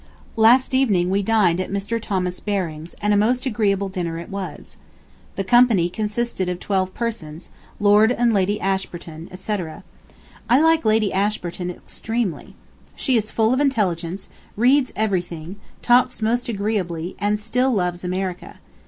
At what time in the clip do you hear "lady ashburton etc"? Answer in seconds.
8.33-9.83